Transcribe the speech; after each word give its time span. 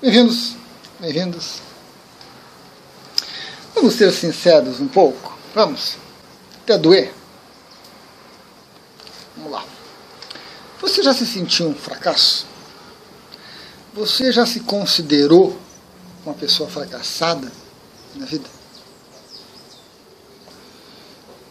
Bem-vindos, 0.00 0.54
bem-vindos. 1.00 1.60
Vamos 3.74 3.94
ser 3.94 4.12
sinceros 4.12 4.78
um 4.78 4.86
pouco? 4.86 5.36
Vamos. 5.52 5.96
Até 6.62 6.78
doer. 6.78 7.12
Vamos 9.36 9.50
lá. 9.50 9.64
Você 10.80 11.02
já 11.02 11.12
se 11.12 11.26
sentiu 11.26 11.66
um 11.66 11.74
fracasso? 11.74 12.46
Você 13.92 14.30
já 14.30 14.46
se 14.46 14.60
considerou 14.60 15.58
uma 16.24 16.34
pessoa 16.34 16.70
fracassada 16.70 17.50
na 18.14 18.24
vida? 18.24 18.48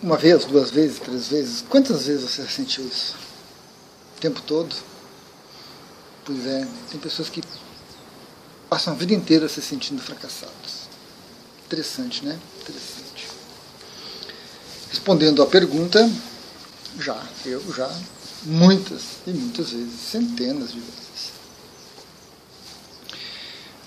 Uma 0.01 0.15
vez, 0.15 0.45
duas 0.45 0.71
vezes, 0.71 0.99
três 0.99 1.27
vezes? 1.27 1.65
Quantas 1.67 2.07
vezes 2.07 2.31
você 2.31 2.47
sentiu 2.47 2.87
isso? 2.87 3.13
O 4.15 4.21
tempo 4.21 4.41
todo? 4.41 4.73
Pois 6.23 6.47
é, 6.47 6.65
tem 6.89 6.97
pessoas 6.97 7.27
que 7.27 7.41
passam 8.69 8.93
a 8.93 8.95
vida 8.95 9.13
inteira 9.13 9.47
se 9.47 9.61
sentindo 9.61 10.01
fracassados. 10.01 10.87
Interessante, 11.65 12.25
né? 12.25 12.37
Interessante. 12.61 13.27
Respondendo 14.89 15.43
à 15.43 15.45
pergunta, 15.47 16.09
já, 16.99 17.21
eu 17.45 17.61
já, 17.73 17.89
muitas 18.43 19.01
e 19.25 19.31
muitas 19.31 19.71
vezes, 19.71 19.99
centenas 19.99 20.71
de 20.71 20.79
vezes. 20.79 21.33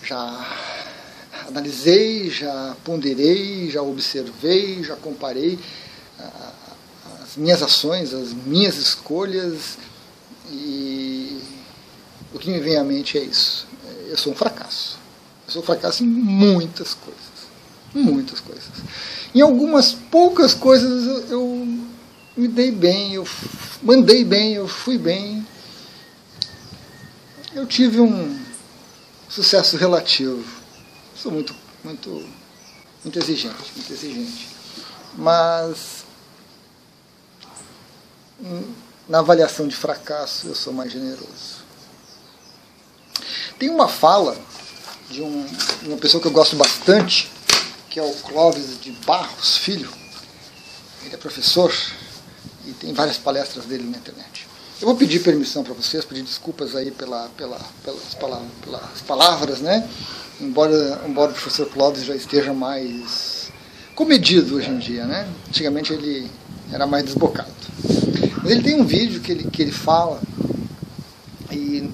Já 0.02 0.58
analisei, 1.48 2.30
já 2.30 2.76
ponderei, 2.84 3.70
já 3.70 3.82
observei, 3.82 4.82
já 4.82 4.96
comparei 4.96 5.58
as 7.22 7.36
minhas 7.36 7.62
ações, 7.62 8.12
as 8.12 8.32
minhas 8.32 8.76
escolhas 8.76 9.78
e 10.50 11.40
o 12.34 12.38
que 12.38 12.50
me 12.50 12.60
vem 12.60 12.76
à 12.76 12.84
mente 12.84 13.18
é 13.18 13.22
isso. 13.22 13.69
Eu 14.10 14.16
sou 14.16 14.32
um 14.32 14.36
fracasso. 14.36 14.98
Eu 15.46 15.52
sou 15.52 15.62
um 15.62 15.64
fracasso 15.64 16.02
em 16.02 16.06
muitas 16.06 16.94
coisas. 16.94 17.20
Muitas 17.94 18.40
coisas. 18.40 18.68
Em 19.32 19.40
algumas 19.40 19.92
poucas 19.92 20.52
coisas 20.52 21.30
eu, 21.30 21.78
me 22.36 22.48
dei 22.48 22.72
bem, 22.72 23.14
eu 23.14 23.26
mandei 23.80 24.24
bem, 24.24 24.54
eu 24.54 24.66
fui 24.66 24.98
bem. 24.98 25.46
Eu 27.54 27.66
tive 27.66 28.00
um 28.00 28.36
sucesso 29.28 29.76
relativo. 29.76 30.44
Sou 31.14 31.30
muito, 31.30 31.54
muito, 31.84 32.28
muito 33.04 33.16
exigente, 33.16 33.72
muito 33.76 33.92
exigente. 33.92 34.48
Mas 35.14 36.04
na 39.08 39.20
avaliação 39.20 39.68
de 39.68 39.76
fracasso 39.76 40.48
eu 40.48 40.54
sou 40.56 40.72
mais 40.72 40.90
generoso. 40.90 41.60
Tem 43.60 43.68
uma 43.68 43.88
fala 43.88 44.38
de 45.10 45.20
um, 45.20 45.46
uma 45.82 45.98
pessoa 45.98 46.18
que 46.18 46.26
eu 46.26 46.32
gosto 46.32 46.56
bastante, 46.56 47.30
que 47.90 48.00
é 48.00 48.02
o 48.02 48.10
Clóvis 48.14 48.80
de 48.80 48.90
Barros 49.04 49.58
Filho. 49.58 49.90
Ele 51.04 51.14
é 51.14 51.18
professor 51.18 51.70
e 52.66 52.72
tem 52.72 52.94
várias 52.94 53.18
palestras 53.18 53.66
dele 53.66 53.84
na 53.84 53.98
internet. 53.98 54.48
Eu 54.80 54.86
vou 54.86 54.96
pedir 54.96 55.20
permissão 55.20 55.62
para 55.62 55.74
vocês, 55.74 56.06
pedir 56.06 56.22
desculpas 56.22 56.74
aí 56.74 56.90
pela, 56.90 57.28
pela, 57.36 57.60
pelas, 57.84 58.14
palavras, 58.14 58.48
pelas 58.64 59.00
palavras, 59.06 59.60
né? 59.60 59.86
Embora, 60.40 61.02
embora 61.06 61.30
o 61.30 61.34
professor 61.34 61.68
Clóvis 61.68 62.06
já 62.06 62.16
esteja 62.16 62.54
mais 62.54 63.52
comedido 63.94 64.56
hoje 64.56 64.70
em 64.70 64.78
dia, 64.78 65.04
né? 65.04 65.28
Antigamente 65.48 65.92
ele 65.92 66.30
era 66.72 66.86
mais 66.86 67.04
desbocado. 67.04 67.52
Mas 68.42 68.52
ele 68.52 68.62
tem 68.62 68.80
um 68.80 68.86
vídeo 68.86 69.20
que 69.20 69.30
ele, 69.30 69.50
que 69.50 69.60
ele 69.60 69.72
fala, 69.72 70.18
e 71.52 71.90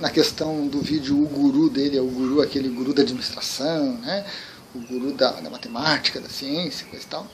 na 0.00 0.10
questão 0.10 0.66
do 0.66 0.80
vídeo 0.80 1.22
o 1.22 1.26
guru 1.26 1.68
dele 1.68 1.98
é 1.98 2.00
o 2.00 2.06
guru, 2.06 2.40
aquele 2.40 2.68
guru 2.68 2.94
da 2.94 3.02
administração, 3.02 3.98
né? 3.98 4.24
o 4.74 4.80
guru 4.80 5.12
da, 5.12 5.32
da 5.32 5.50
matemática, 5.50 6.20
da 6.20 6.28
ciência, 6.28 6.86
coisa 6.86 7.04
e 7.04 7.08
tal. 7.08 7.26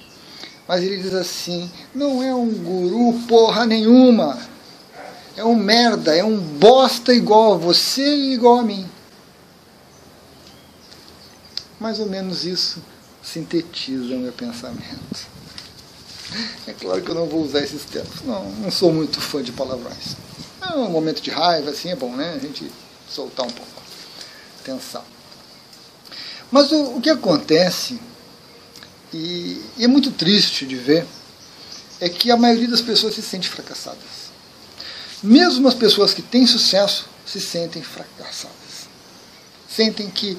Mas 0.67 0.83
ele 0.83 1.01
diz 1.01 1.15
assim, 1.15 1.71
não 1.95 2.23
é 2.23 2.35
um 2.35 2.51
guru 2.53 3.21
porra 3.29 3.65
nenhuma. 3.65 4.39
É 5.37 5.45
um 5.45 5.55
merda, 5.55 6.17
é 6.17 6.25
um 6.25 6.39
bosta 6.39 7.15
igual 7.15 7.55
a 7.55 7.57
você 7.57 8.03
e 8.03 8.35
igual 8.35 8.59
a 8.59 8.63
mim. 8.63 8.89
Mais 11.79 12.01
ou 12.01 12.07
menos 12.07 12.45
isso 12.45 12.83
sintetiza 13.23 14.15
o 14.15 14.19
meu 14.19 14.33
pensamento. 14.33 15.37
É 16.67 16.73
claro 16.73 17.01
que 17.03 17.11
eu 17.11 17.15
não 17.15 17.27
vou 17.27 17.43
usar 17.45 17.61
esses 17.61 17.85
termos. 17.85 18.23
Não, 18.23 18.51
não 18.53 18.71
sou 18.71 18.93
muito 18.93 19.21
fã 19.21 19.43
de 19.43 19.53
palavrões. 19.53 20.17
É 20.75 20.77
um 20.77 20.91
momento 20.91 21.21
de 21.21 21.31
raiva, 21.31 21.71
assim, 21.71 21.91
é 21.91 21.97
bom, 21.97 22.15
né? 22.15 22.35
A 22.35 22.39
gente 22.39 22.71
soltar 23.09 23.47
um 23.47 23.51
pouco. 23.51 23.83
Tensão. 24.65 25.03
Mas 26.51 26.71
o, 26.73 26.97
o 26.97 27.01
que 27.01 27.11
acontece, 27.11 28.01
e, 29.13 29.63
e 29.77 29.85
é 29.85 29.89
muito 29.89 30.11
triste 30.11 30.67
de 30.67 30.77
ver, 30.77 31.07
é 32.01 32.09
que 32.09 32.31
a 32.31 32.37
maioria 32.37 32.69
das 32.69 32.81
pessoas 32.81 33.15
se 33.15 33.23
sente 33.23 33.49
fracassadas. 33.49 34.27
Mesmo 35.23 35.67
as 35.67 35.75
pessoas 35.75 36.13
que 36.13 36.23
têm 36.23 36.47
sucesso 36.47 37.07
se 37.25 37.41
sentem 37.41 37.83
fracassadas. 37.83 38.57
Sentem 39.69 40.09
que 40.11 40.37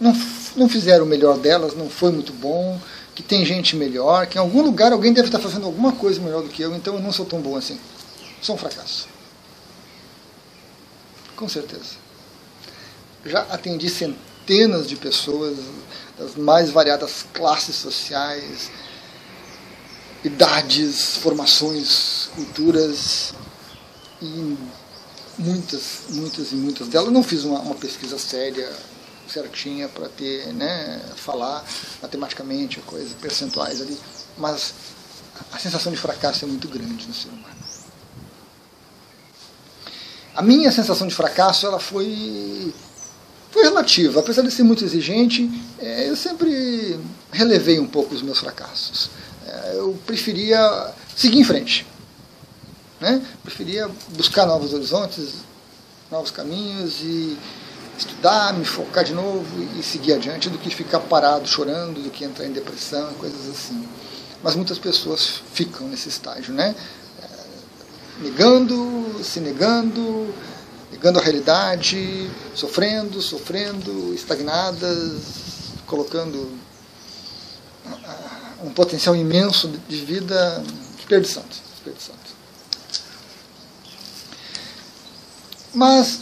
não, 0.00 0.12
não 0.56 0.68
fizeram 0.68 1.04
o 1.04 1.08
melhor 1.08 1.38
delas, 1.38 1.74
não 1.74 1.88
foi 1.88 2.10
muito 2.10 2.32
bom, 2.32 2.80
que 3.14 3.22
tem 3.22 3.44
gente 3.44 3.74
melhor, 3.74 4.26
que 4.26 4.38
em 4.38 4.40
algum 4.40 4.62
lugar 4.62 4.92
alguém 4.92 5.12
deve 5.12 5.28
estar 5.28 5.40
fazendo 5.40 5.66
alguma 5.66 5.92
coisa 5.92 6.20
melhor 6.20 6.42
do 6.42 6.48
que 6.48 6.62
eu, 6.62 6.74
então 6.74 6.94
eu 6.94 7.00
não 7.00 7.12
sou 7.12 7.26
tão 7.26 7.40
bom 7.40 7.56
assim. 7.56 7.78
Sou 8.40 8.54
um 8.54 8.58
fracasso. 8.58 9.08
Com 11.36 11.48
certeza. 11.48 11.96
Já 13.24 13.40
atendi 13.42 13.88
centenas 13.88 14.88
de 14.88 14.96
pessoas 14.96 15.58
das 16.18 16.34
mais 16.34 16.70
variadas 16.70 17.26
classes 17.32 17.76
sociais, 17.76 18.70
idades, 20.24 21.16
formações, 21.16 22.30
culturas, 22.34 23.34
e 24.20 24.56
muitas, 25.38 26.02
muitas 26.10 26.52
e 26.52 26.56
muitas 26.56 26.88
delas. 26.88 27.12
Não 27.12 27.22
fiz 27.22 27.44
uma, 27.44 27.60
uma 27.60 27.74
pesquisa 27.74 28.18
séria 28.18 28.70
certinha 29.28 29.88
para 29.88 30.08
ter, 30.08 30.52
né, 30.54 31.00
falar 31.16 31.64
matematicamente 32.00 32.80
coisas, 32.80 33.12
percentuais 33.12 33.80
ali, 33.80 33.98
mas 34.38 34.72
a 35.52 35.58
sensação 35.58 35.92
de 35.92 35.98
fracasso 35.98 36.44
é 36.44 36.48
muito 36.48 36.66
grande 36.66 37.06
no 37.06 37.14
ser 37.14 37.28
humano. 37.28 37.67
A 40.38 40.42
minha 40.42 40.70
sensação 40.70 41.08
de 41.08 41.14
fracasso 41.16 41.66
ela 41.66 41.80
foi 41.80 42.72
foi 43.50 43.64
relativa, 43.64 44.20
apesar 44.20 44.42
de 44.42 44.52
ser 44.52 44.62
muito 44.62 44.84
exigente, 44.84 45.50
é, 45.80 46.08
eu 46.08 46.14
sempre 46.14 46.96
relevei 47.32 47.80
um 47.80 47.88
pouco 47.88 48.14
os 48.14 48.22
meus 48.22 48.38
fracassos. 48.38 49.10
É, 49.44 49.72
eu 49.78 49.98
preferia 50.06 50.94
seguir 51.16 51.40
em 51.40 51.44
frente, 51.44 51.84
né? 53.00 53.20
Preferia 53.42 53.90
buscar 54.10 54.46
novos 54.46 54.72
horizontes, 54.72 55.38
novos 56.08 56.30
caminhos 56.30 57.00
e 57.00 57.36
estudar, 57.98 58.52
me 58.52 58.64
focar 58.64 59.02
de 59.02 59.14
novo 59.14 59.44
e 59.76 59.82
seguir 59.82 60.12
adiante 60.12 60.48
do 60.48 60.56
que 60.56 60.70
ficar 60.70 61.00
parado 61.00 61.48
chorando, 61.48 62.00
do 62.00 62.10
que 62.10 62.24
entrar 62.24 62.46
em 62.46 62.52
depressão, 62.52 63.12
coisas 63.14 63.50
assim. 63.50 63.88
Mas 64.40 64.54
muitas 64.54 64.78
pessoas 64.78 65.42
ficam 65.52 65.88
nesse 65.88 66.08
estágio, 66.08 66.54
né? 66.54 66.76
Negando, 68.20 69.22
se 69.22 69.40
negando, 69.40 70.34
negando 70.90 71.18
a 71.18 71.22
realidade, 71.22 72.30
sofrendo, 72.54 73.22
sofrendo, 73.22 74.12
estagnadas, 74.14 75.22
colocando 75.86 76.58
um 78.62 78.70
potencial 78.70 79.14
imenso 79.14 79.68
de 79.88 80.04
vida 80.04 80.62
desperdiçando, 80.96 81.46
desperdiçando. 81.48 82.18
Mas 85.72 86.20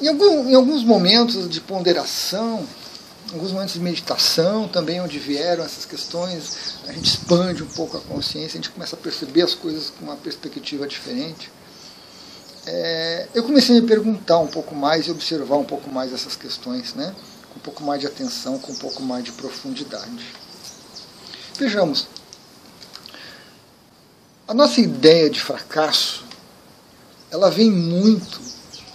em, 0.00 0.08
algum, 0.08 0.48
em 0.48 0.54
alguns 0.54 0.84
momentos 0.84 1.48
de 1.48 1.60
ponderação, 1.60 2.66
alguns 3.32 3.52
momentos 3.52 3.74
de 3.74 3.80
meditação 3.80 4.68
também, 4.68 5.00
onde 5.00 5.18
vieram 5.18 5.64
essas 5.64 5.84
questões, 5.84 6.78
a 6.86 6.92
gente 6.92 7.06
expande 7.06 7.62
um 7.62 7.68
pouco 7.68 7.96
a 7.96 8.00
consciência, 8.00 8.58
a 8.58 8.62
gente 8.62 8.70
começa 8.70 8.96
a 8.96 8.98
perceber 8.98 9.42
as 9.42 9.54
coisas 9.54 9.90
com 9.90 10.04
uma 10.04 10.16
perspectiva 10.16 10.86
diferente. 10.86 11.50
É, 12.66 13.28
eu 13.34 13.44
comecei 13.44 13.76
a 13.76 13.80
me 13.80 13.86
perguntar 13.86 14.38
um 14.38 14.48
pouco 14.48 14.74
mais 14.74 15.06
e 15.06 15.10
observar 15.10 15.56
um 15.56 15.64
pouco 15.64 15.90
mais 15.90 16.12
essas 16.12 16.34
questões, 16.34 16.94
né? 16.94 17.14
com 17.50 17.58
um 17.58 17.62
pouco 17.62 17.82
mais 17.82 18.00
de 18.00 18.06
atenção, 18.06 18.58
com 18.58 18.72
um 18.72 18.76
pouco 18.76 19.02
mais 19.02 19.24
de 19.24 19.32
profundidade. 19.32 20.34
Vejamos, 21.58 22.06
a 24.46 24.54
nossa 24.54 24.80
ideia 24.80 25.30
de 25.30 25.40
fracasso, 25.40 26.24
ela 27.30 27.50
vem 27.50 27.70
muito 27.70 28.40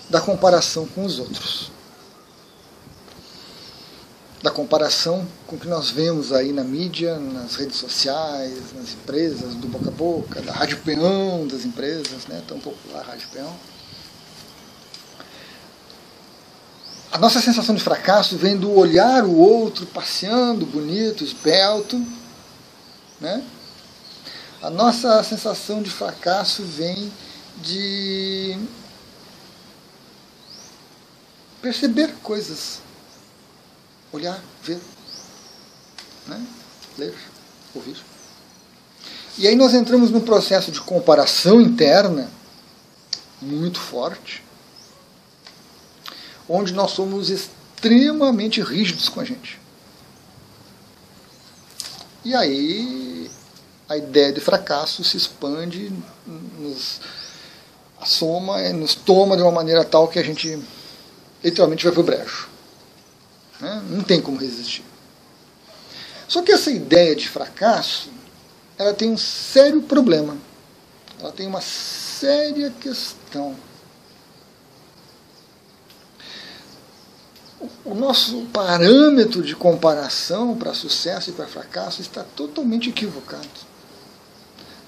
da 0.10 0.22
comparação 0.22 0.86
com 0.86 1.06
os 1.06 1.20
outros. 1.20 1.72
Da 4.42 4.50
comparação 4.50 5.28
com 5.46 5.56
o 5.56 5.60
que 5.60 5.68
nós 5.68 5.92
vemos 5.92 6.34
aí 6.34 6.52
na 6.52 6.64
mídia, 6.64 7.20
nas 7.20 7.56
redes 7.56 7.78
sociais, 7.78 8.74
nas 8.76 8.94
empresas, 8.94 9.54
do 9.54 9.68
boca 9.68 9.90
a 9.90 9.92
boca, 9.92 10.42
da 10.42 10.52
rádio 10.52 10.78
peão 10.80 11.46
das 11.46 11.64
empresas, 11.64 12.26
né, 12.28 12.42
tão 12.48 12.60
popular 12.60 13.04
rádio 13.06 13.28
peão. 13.32 13.56
a 17.12 17.18
nossa 17.18 17.42
sensação 17.42 17.76
de 17.76 17.84
fracasso 17.84 18.38
vem 18.38 18.56
do 18.56 18.74
olhar 18.74 19.26
o 19.26 19.36
outro 19.36 19.86
passeando, 19.86 20.66
bonito, 20.66 21.26
esbelto. 21.26 22.02
Né? 23.20 23.44
A 24.62 24.70
nossa 24.70 25.22
sensação 25.24 25.82
de 25.82 25.90
fracasso 25.90 26.64
vem 26.64 27.12
de 27.58 28.58
perceber 31.62 32.14
coisas, 32.24 32.80
olhar, 34.12 34.42
ver, 34.64 34.80
né? 36.28 36.46
ler, 36.98 37.16
ouvir. 37.74 37.98
E 39.38 39.48
aí 39.48 39.56
nós 39.56 39.74
entramos 39.74 40.12
num 40.12 40.22
processo 40.22 40.72
de 40.72 40.82
comparação 40.82 41.62
interna 41.62 42.30
muito 43.42 43.80
forte 43.80 44.44
onde 46.52 46.74
nós 46.74 46.92
somos 46.92 47.30
extremamente 47.30 48.62
rígidos 48.62 49.08
com 49.08 49.22
a 49.22 49.26
gente. 49.26 49.60
E 52.26 52.36
aí 52.36 53.32
a 53.88 53.98
ideia 53.98 54.32
de 54.32 54.42
fracasso 54.42 55.04
se 55.04 55.18
expande, 55.18 55.92
nos 56.60 57.02
assoma, 58.00 58.62
nos 58.74 58.96
toma 58.96 59.36
de 59.36 59.44
uma 59.44 59.52
maneira 59.52 59.84
tal 59.84 60.08
que 60.08 60.20
a 60.20 60.24
gente 60.24 60.62
literalmente 61.44 61.84
vai 61.84 61.94
para 61.94 62.02
o 62.02 62.04
brejo. 62.04 62.50
Né? 63.62 63.84
Não 63.90 64.04
tem 64.04 64.22
como 64.22 64.38
resistir. 64.38 64.84
Só 66.28 66.42
que 66.42 66.52
essa 66.52 66.72
ideia 66.72 67.16
de 67.16 67.30
fracasso, 67.30 68.10
ela 68.78 68.94
tem 68.94 69.12
um 69.12 69.18
sério 69.18 69.82
problema. 69.82 70.38
Ela 71.20 71.32
tem 71.32 71.48
uma 71.48 71.62
séria 71.62 72.74
questão. 72.80 73.56
o 77.86 77.94
nosso 77.94 78.46
parâmetro 78.54 79.42
de 79.42 79.56
comparação 79.56 80.56
para 80.56 80.74
sucesso 80.74 81.30
e 81.30 81.34
para 81.34 81.46
fracasso 81.46 82.02
está 82.02 82.24
totalmente 82.24 82.90
equivocado. 82.90 83.48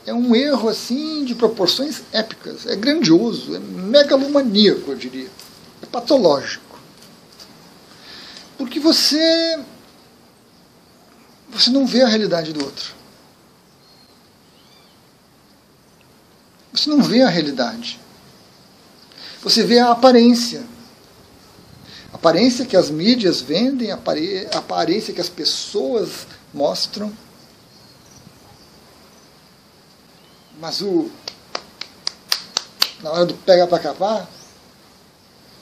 É 0.05 0.13
um 0.13 0.35
erro 0.35 0.69
assim 0.69 1.23
de 1.23 1.33
proporções 1.33 2.03
épicas, 2.11 2.65
é 2.65 2.75
grandioso, 2.75 3.55
é 3.55 3.59
megalomaníaco, 3.59 4.91
eu 4.91 4.95
diria. 4.95 5.29
É 5.81 5.85
patológico. 5.85 6.72
Porque 8.57 8.79
você 8.79 9.59
você 11.49 11.69
não 11.69 11.85
vê 11.85 12.01
a 12.01 12.07
realidade 12.07 12.51
do 12.51 12.63
outro. 12.63 12.93
Você 16.71 16.89
não 16.89 17.01
vê 17.03 17.21
a 17.21 17.29
realidade. 17.29 17.99
Você 19.41 19.63
vê 19.63 19.79
a 19.79 19.91
aparência 19.91 20.65
aparência 22.23 22.65
que 22.65 22.77
as 22.77 22.89
mídias 22.89 23.41
vendem, 23.41 23.91
a 23.91 23.95
aparência 23.95 25.13
que 25.13 25.19
as 25.19 25.27
pessoas 25.27 26.25
mostram. 26.53 27.11
Mas 30.57 30.79
o 30.81 31.11
na 33.01 33.11
hora 33.11 33.25
do 33.25 33.33
pega 33.33 33.67
para 33.67 33.83
capar, 33.83 34.29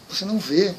você 0.08 0.24
não 0.24 0.38
vê. 0.38 0.76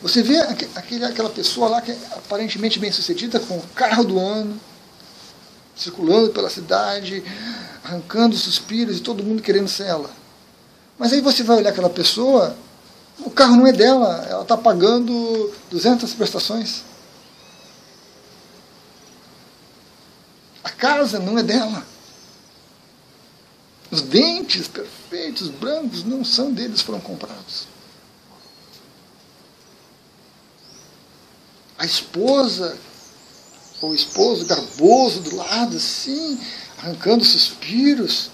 Você 0.00 0.22
vê 0.22 0.38
aquele, 0.38 1.04
aquela 1.04 1.30
pessoa 1.30 1.68
lá 1.68 1.80
que 1.80 1.90
é 1.90 1.98
aparentemente 2.12 2.78
bem 2.78 2.92
sucedida, 2.92 3.40
com 3.40 3.58
o 3.58 3.68
carro 3.74 4.04
do 4.04 4.18
ano, 4.18 4.58
circulando 5.76 6.30
pela 6.30 6.48
cidade, 6.48 7.22
arrancando 7.82 8.36
suspiros 8.36 8.98
e 8.98 9.00
todo 9.00 9.24
mundo 9.24 9.42
querendo 9.42 9.68
ser 9.68 9.84
ela. 9.84 10.10
Mas 10.98 11.12
aí 11.12 11.20
você 11.20 11.42
vai 11.42 11.56
olhar 11.56 11.70
aquela 11.70 11.90
pessoa 11.90 12.56
o 13.20 13.30
carro 13.30 13.56
não 13.56 13.66
é 13.66 13.72
dela, 13.72 14.24
ela 14.28 14.42
está 14.42 14.56
pagando 14.56 15.52
200 15.70 16.14
prestações. 16.14 16.82
A 20.62 20.70
casa 20.70 21.18
não 21.18 21.38
é 21.38 21.42
dela. 21.42 21.84
Os 23.90 24.02
dentes 24.02 24.68
perfeitos, 24.68 25.48
brancos, 25.48 26.04
não 26.04 26.24
são 26.24 26.52
deles, 26.52 26.80
foram 26.80 27.00
comprados. 27.00 27.66
A 31.78 31.86
esposa, 31.86 32.76
ou 33.80 33.90
o 33.90 33.94
esposo 33.94 34.44
garboso 34.46 35.20
do 35.20 35.36
lado, 35.36 35.76
assim, 35.76 36.38
arrancando 36.78 37.24
suspiros, 37.24 38.30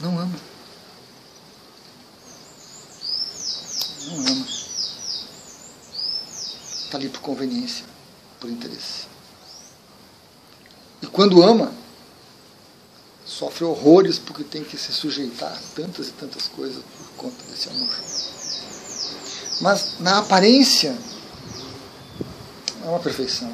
não 0.00 0.18
ama. 0.18 0.52
não 4.06 4.26
ama. 4.26 4.46
Está 6.84 6.98
ali 6.98 7.08
por 7.08 7.20
conveniência, 7.20 7.84
por 8.40 8.50
interesse. 8.50 9.06
E 11.00 11.06
quando 11.06 11.42
ama, 11.42 11.72
sofre 13.24 13.64
horrores 13.64 14.18
porque 14.18 14.44
tem 14.44 14.62
que 14.62 14.76
se 14.76 14.92
sujeitar 14.92 15.52
a 15.52 15.60
tantas 15.74 16.08
e 16.08 16.12
tantas 16.12 16.48
coisas 16.48 16.82
por 16.82 17.16
conta 17.16 17.42
desse 17.44 17.68
amor. 17.68 17.88
Mas 19.60 20.00
na 20.00 20.18
aparência 20.18 20.96
é 22.84 22.88
uma 22.88 23.00
perfeição. 23.00 23.52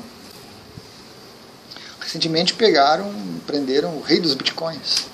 Recentemente 2.01 2.55
pegaram, 2.55 3.13
prenderam 3.47 3.97
o 3.97 4.01
rei 4.01 4.21
dos 4.21 4.35
bitcoins. 4.35 5.07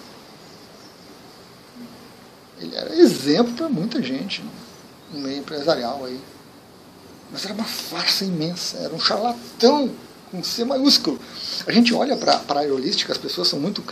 Ele 2.61 2.75
era 2.77 2.95
exemplo 2.95 3.53
para 3.55 3.69
muita 3.69 4.01
gente 4.03 4.45
no 5.13 5.21
meio 5.21 5.39
empresarial 5.39 6.05
aí. 6.05 6.21
Mas 7.31 7.45
era 7.45 7.55
uma 7.55 7.65
farsa 7.65 8.25
imensa, 8.25 8.79
era 8.79 8.95
um 8.95 9.01
charlatão 9.01 9.91
com 10.31 10.43
C 10.43 10.65
maiúsculo. 10.65 11.19
A 11.67 11.73
gente 11.73 11.93
olha 11.95 12.17
para 12.17 12.41
a 12.49 12.59
aerolística, 12.59 13.13
as 13.13 13.19
pessoas 13.19 13.49
são 13.49 13.59
muito 13.59 13.83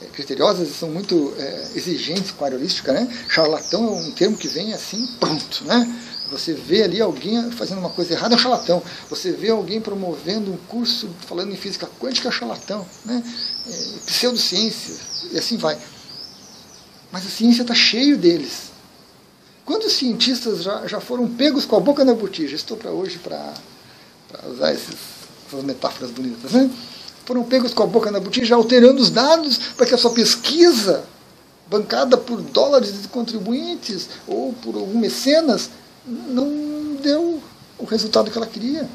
é, 0.00 0.06
criteriosas 0.06 0.68
e 0.68 0.72
são 0.72 0.90
muito 0.90 1.34
é, 1.38 1.70
exigentes 1.74 2.30
com 2.30 2.44
a 2.44 2.48
aerolística, 2.48 2.92
né? 2.92 3.08
Charlatão 3.28 3.86
é 3.86 3.90
um 3.90 4.10
termo 4.10 4.36
que 4.36 4.48
vem 4.48 4.72
assim, 4.72 5.06
pronto, 5.18 5.64
né? 5.64 6.02
Você 6.30 6.52
vê 6.52 6.82
ali 6.82 7.00
alguém 7.00 7.50
fazendo 7.52 7.78
uma 7.78 7.90
coisa 7.90 8.12
errada, 8.12 8.34
é 8.34 8.36
um 8.36 8.40
charlatão. 8.40 8.82
Você 9.08 9.32
vê 9.32 9.50
alguém 9.50 9.80
promovendo 9.80 10.52
um 10.52 10.56
curso 10.68 11.08
falando 11.26 11.52
em 11.52 11.56
física 11.56 11.88
quântica, 12.00 12.28
é 12.28 12.32
charlatão. 12.32 12.86
Né? 13.04 13.22
É, 13.66 13.70
pseudociência, 14.06 14.94
e 15.32 15.38
assim 15.38 15.56
vai. 15.56 15.78
Mas 17.12 17.26
a 17.26 17.30
ciência 17.30 17.62
está 17.62 17.74
cheio 17.74 18.18
deles. 18.18 18.72
Quantos 19.64 19.92
cientistas 19.94 20.62
já, 20.62 20.86
já 20.86 21.00
foram 21.00 21.28
pegos 21.28 21.64
com 21.64 21.76
a 21.76 21.80
boca 21.80 22.04
na 22.04 22.14
botija? 22.14 22.54
Estou 22.54 22.76
para 22.76 22.90
hoje 22.90 23.18
para 23.18 23.52
usar 24.48 24.72
esses, 24.72 24.94
essas 25.46 25.64
metáforas 25.64 26.10
bonitas, 26.10 26.52
né? 26.52 26.70
Foram 27.24 27.42
pegos 27.42 27.74
com 27.74 27.82
a 27.82 27.86
boca 27.86 28.10
na 28.10 28.20
botija, 28.20 28.54
alterando 28.54 29.02
os 29.02 29.10
dados 29.10 29.58
para 29.76 29.86
que 29.86 29.94
a 29.94 29.98
sua 29.98 30.12
pesquisa, 30.12 31.04
bancada 31.68 32.16
por 32.16 32.40
dólares 32.40 33.02
de 33.02 33.08
contribuintes 33.08 34.08
ou 34.28 34.52
por 34.52 34.76
algum 34.76 34.98
mecenas, 34.98 35.70
não 36.06 36.96
deu 37.02 37.42
o 37.78 37.84
resultado 37.84 38.30
que 38.30 38.36
ela 38.36 38.46
queria. 38.46 38.88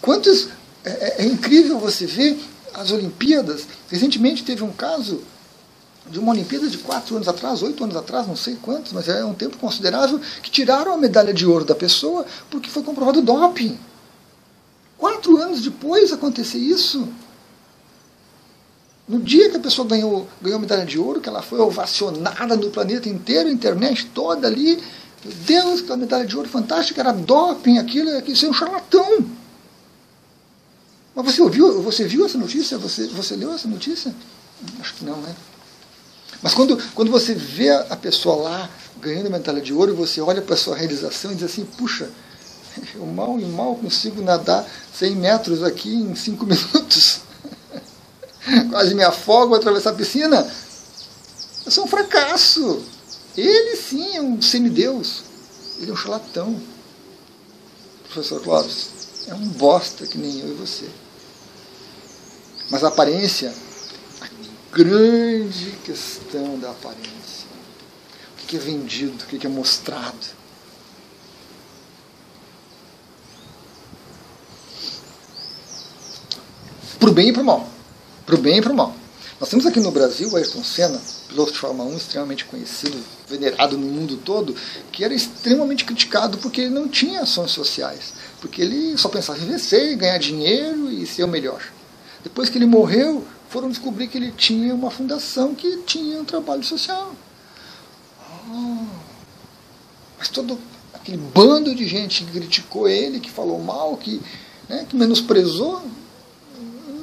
Quantos. 0.00 0.48
É, 0.84 0.90
é, 0.90 1.22
é 1.22 1.24
incrível 1.26 1.78
você 1.78 2.06
ver 2.06 2.38
as 2.74 2.90
Olimpíadas. 2.90 3.66
Recentemente 3.88 4.42
teve 4.44 4.62
um 4.64 4.72
caso 4.72 5.22
de 6.06 6.18
uma 6.18 6.32
Olimpíada 6.32 6.68
de 6.68 6.78
quatro 6.78 7.14
anos 7.14 7.28
atrás, 7.28 7.62
oito 7.62 7.84
anos 7.84 7.96
atrás, 7.96 8.26
não 8.26 8.34
sei 8.34 8.56
quantos, 8.60 8.92
mas 8.92 9.08
é 9.08 9.24
um 9.24 9.34
tempo 9.34 9.56
considerável, 9.58 10.20
que 10.42 10.50
tiraram 10.50 10.92
a 10.92 10.98
medalha 10.98 11.32
de 11.32 11.46
ouro 11.46 11.64
da 11.64 11.74
pessoa 11.74 12.26
porque 12.50 12.68
foi 12.68 12.82
comprovado 12.82 13.22
doping. 13.22 13.78
Quatro 14.98 15.36
anos 15.36 15.62
depois 15.62 16.12
acontecer 16.12 16.58
isso. 16.58 17.08
No 19.08 19.18
dia 19.18 19.50
que 19.50 19.56
a 19.56 19.60
pessoa 19.60 19.86
ganhou, 19.86 20.28
ganhou 20.40 20.58
a 20.58 20.60
medalha 20.60 20.86
de 20.86 20.98
ouro, 20.98 21.20
que 21.20 21.28
ela 21.28 21.42
foi 21.42 21.58
ovacionada 21.58 22.56
no 22.56 22.70
planeta 22.70 23.08
inteiro, 23.08 23.48
a 23.48 23.52
internet 23.52 24.06
toda 24.14 24.46
ali, 24.46 24.82
meu 25.24 25.34
Deus, 25.44 25.80
aquela 25.80 25.96
medalha 25.96 26.26
de 26.26 26.36
ouro 26.36 26.48
fantástica, 26.48 27.00
era 27.00 27.12
doping, 27.12 27.78
aquilo, 27.78 28.10
isso 28.28 28.46
é 28.46 28.48
um 28.48 28.52
charlatão. 28.52 29.24
Mas 31.14 31.26
você 31.26 31.42
ouviu, 31.42 31.82
você 31.82 32.04
viu 32.04 32.24
essa 32.24 32.38
notícia? 32.38 32.78
Você, 32.78 33.06
você 33.08 33.36
leu 33.36 33.52
essa 33.52 33.68
notícia? 33.68 34.14
Acho 34.80 34.94
que 34.94 35.04
não, 35.04 35.16
né? 35.16 35.34
Mas 36.40 36.54
quando, 36.54 36.76
quando 36.94 37.10
você 37.10 37.34
vê 37.34 37.70
a 37.70 37.96
pessoa 37.96 38.36
lá 38.36 38.70
ganhando 39.00 39.30
medalha 39.30 39.60
de 39.60 39.72
ouro, 39.72 39.94
você 39.94 40.20
olha 40.20 40.40
para 40.40 40.54
a 40.54 40.58
sua 40.58 40.76
realização 40.76 41.32
e 41.32 41.34
diz 41.34 41.44
assim, 41.44 41.64
puxa, 41.64 42.08
eu 42.94 43.04
mal 43.06 43.38
e 43.38 43.44
mal 43.44 43.74
consigo 43.76 44.22
nadar 44.22 44.66
100 44.94 45.16
metros 45.16 45.62
aqui 45.62 45.94
em 45.94 46.14
5 46.14 46.46
minutos. 46.46 47.21
Quase 48.70 48.94
me 48.94 49.04
afogo, 49.04 49.48
vou 49.48 49.56
atravessar 49.56 49.90
a 49.90 49.94
piscina. 49.94 50.50
Eu 51.64 51.70
sou 51.70 51.84
um 51.84 51.88
fracasso. 51.88 52.82
Ele 53.36 53.76
sim 53.76 54.16
é 54.16 54.20
um 54.20 54.40
semideus. 54.42 55.22
Ele 55.78 55.90
é 55.90 55.94
um 55.94 55.96
charlatão. 55.96 56.60
Professor 58.04 58.42
Clóvis, 58.42 58.88
é 59.28 59.34
um 59.34 59.48
bosta 59.48 60.06
que 60.06 60.18
nem 60.18 60.40
eu 60.40 60.50
e 60.50 60.54
você. 60.54 60.88
Mas 62.70 62.84
a 62.84 62.88
aparência 62.88 63.54
grande 64.72 65.72
questão 65.84 66.58
da 66.58 66.70
aparência. 66.70 67.46
O 68.42 68.46
que 68.46 68.56
é 68.56 68.58
vendido, 68.58 69.22
o 69.22 69.26
que 69.26 69.46
é 69.46 69.50
mostrado. 69.50 70.42
Para 76.98 77.10
o 77.10 77.12
bem 77.12 77.28
e 77.28 77.32
para 77.32 77.42
o 77.42 77.44
mal. 77.44 77.68
Para 78.24 78.34
o 78.34 78.38
bem 78.38 78.58
e 78.58 78.62
para 78.62 78.72
o 78.72 78.76
mal. 78.76 78.94
Nós 79.40 79.48
temos 79.48 79.66
aqui 79.66 79.80
no 79.80 79.90
Brasil 79.90 80.28
o 80.30 80.36
Ayrton 80.36 80.62
Senna, 80.62 81.00
piloto 81.28 81.52
de 81.52 81.58
Fórmula 81.58 81.90
1 81.90 81.96
extremamente 81.96 82.44
conhecido, 82.44 82.96
venerado 83.28 83.76
no 83.76 83.86
mundo 83.86 84.16
todo, 84.18 84.54
que 84.92 85.02
era 85.02 85.12
extremamente 85.12 85.84
criticado 85.84 86.38
porque 86.38 86.60
ele 86.60 86.70
não 86.70 86.86
tinha 86.86 87.22
ações 87.22 87.50
sociais. 87.50 88.14
Porque 88.40 88.62
ele 88.62 88.96
só 88.96 89.08
pensava 89.08 89.40
em 89.40 89.46
vencer, 89.46 89.96
ganhar 89.96 90.18
dinheiro 90.18 90.88
e 90.90 91.04
ser 91.06 91.24
o 91.24 91.28
melhor. 91.28 91.60
Depois 92.22 92.48
que 92.48 92.56
ele 92.56 92.66
morreu, 92.66 93.26
foram 93.48 93.68
descobrir 93.68 94.06
que 94.06 94.16
ele 94.16 94.30
tinha 94.30 94.72
uma 94.72 94.90
fundação 94.90 95.54
que 95.54 95.78
tinha 95.78 96.20
um 96.20 96.24
trabalho 96.24 96.62
social. 96.62 97.12
Oh, 98.48 98.86
mas 100.18 100.28
todo 100.28 100.56
aquele 100.94 101.16
bando 101.16 101.74
de 101.74 101.86
gente 101.86 102.24
que 102.24 102.30
criticou 102.30 102.88
ele, 102.88 103.18
que 103.18 103.30
falou 103.30 103.60
mal, 103.60 103.96
que, 103.96 104.22
né, 104.68 104.86
que 104.88 104.94
menosprezou, 104.94 105.82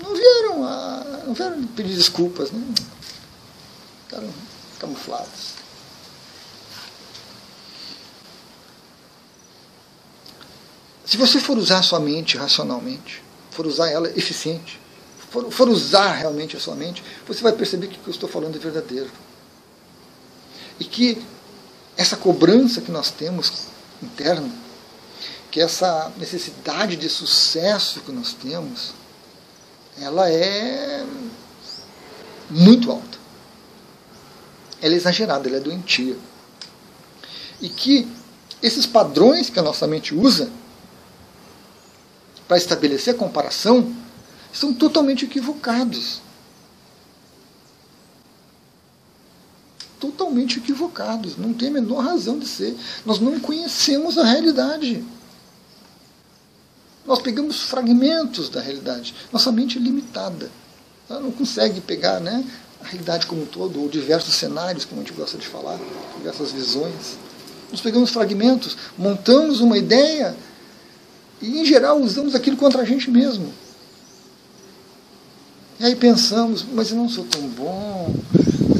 não 0.01 0.15
vieram, 0.15 0.63
a, 0.63 0.98
não 1.29 1.35
vieram 1.35 1.63
pedir 1.67 1.95
desculpas, 1.95 2.49
né? 2.51 2.59
ficaram 4.07 4.27
camuflados. 4.79 5.53
Se 11.05 11.17
você 11.17 11.39
for 11.39 11.57
usar 11.57 11.79
a 11.79 11.83
sua 11.83 11.99
mente 11.99 12.35
racionalmente, 12.35 13.23
for 13.51 13.67
usar 13.67 13.89
ela 13.89 14.09
eficiente, 14.09 14.79
for, 15.29 15.51
for 15.51 15.69
usar 15.69 16.13
realmente 16.13 16.57
a 16.57 16.59
sua 16.59 16.75
mente, 16.75 17.03
você 17.27 17.43
vai 17.43 17.53
perceber 17.53 17.87
que 17.87 17.97
o 17.97 17.99
que 17.99 18.09
eu 18.09 18.13
estou 18.13 18.29
falando 18.29 18.55
é 18.55 18.59
verdadeiro. 18.59 19.11
E 20.79 20.83
que 20.83 21.23
essa 21.95 22.17
cobrança 22.17 22.81
que 22.81 22.91
nós 22.91 23.11
temos 23.11 23.67
interna, 24.01 24.49
que 25.51 25.61
essa 25.61 26.11
necessidade 26.17 26.95
de 26.95 27.09
sucesso 27.09 28.01
que 28.01 28.11
nós 28.11 28.33
temos, 28.33 28.93
ela 30.01 30.29
é 30.29 31.05
muito 32.49 32.91
alta. 32.91 33.17
Ela 34.81 34.93
é 34.93 34.97
exagerada, 34.97 35.47
ela 35.47 35.57
é 35.57 35.61
doentia. 35.61 36.17
E 37.61 37.69
que 37.69 38.07
esses 38.61 38.85
padrões 38.85 39.49
que 39.49 39.59
a 39.59 39.63
nossa 39.63 39.85
mente 39.85 40.15
usa 40.15 40.49
para 42.47 42.57
estabelecer 42.57 43.13
a 43.13 43.17
comparação 43.17 43.93
são 44.51 44.73
totalmente 44.73 45.25
equivocados. 45.25 46.21
Totalmente 49.99 50.59
equivocados. 50.59 51.37
Não 51.37 51.53
tem 51.53 51.67
a 51.67 51.71
menor 51.71 52.03
razão 52.03 52.39
de 52.39 52.47
ser. 52.47 52.75
Nós 53.05 53.19
não 53.19 53.39
conhecemos 53.39 54.17
a 54.17 54.23
realidade. 54.23 55.05
Nós 57.09 57.23
pegamos 57.23 57.63
fragmentos 57.63 58.49
da 58.49 58.61
realidade. 58.61 59.15
Nossa 59.33 59.51
mente 59.51 59.79
é 59.79 59.81
limitada. 59.81 60.51
Ela 61.09 61.19
não 61.19 61.31
consegue 61.31 61.81
pegar 61.81 62.19
né, 62.19 62.45
a 62.79 62.87
realidade 62.87 63.25
como 63.25 63.41
um 63.41 63.45
todo, 63.47 63.81
ou 63.81 63.89
diversos 63.89 64.35
cenários, 64.35 64.85
como 64.85 65.01
a 65.01 65.03
gente 65.03 65.15
gosta 65.15 65.35
de 65.35 65.47
falar, 65.47 65.79
diversas 66.17 66.51
visões. 66.51 67.17
Nós 67.71 67.81
pegamos 67.81 68.11
fragmentos, 68.11 68.77
montamos 68.95 69.59
uma 69.59 69.75
ideia 69.75 70.37
e, 71.41 71.61
em 71.61 71.65
geral, 71.65 71.99
usamos 71.99 72.35
aquilo 72.35 72.55
contra 72.55 72.83
a 72.83 72.85
gente 72.85 73.09
mesmo. 73.09 73.51
E 75.79 75.85
aí 75.85 75.95
pensamos, 75.95 76.63
mas 76.71 76.91
eu 76.91 76.97
não 76.97 77.09
sou 77.09 77.25
tão 77.25 77.41
bom, 77.41 78.13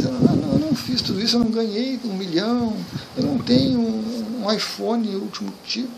eu 0.05 0.12
não, 0.12 0.36
não, 0.36 0.53
eu 0.53 0.59
não 0.59 0.75
fiz 0.75 1.01
tudo 1.01 1.19
isso, 1.19 1.36
eu 1.36 1.39
não 1.39 1.50
ganhei 1.50 2.00
um 2.05 2.13
milhão, 2.13 2.77
eu 3.17 3.24
não 3.24 3.39
tenho 3.39 3.79
um 3.79 4.53
iPhone 4.53 5.15
último 5.15 5.51
tipo. 5.65 5.98